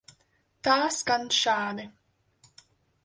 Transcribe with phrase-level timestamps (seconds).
[0.67, 1.89] Tā skan šādi.